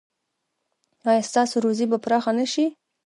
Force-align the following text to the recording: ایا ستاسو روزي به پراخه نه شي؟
ایا 1.09 1.23
ستاسو 1.29 1.55
روزي 1.65 1.85
به 1.91 1.97
پراخه 2.03 2.31
نه 2.37 2.45
شي؟ 2.51 2.65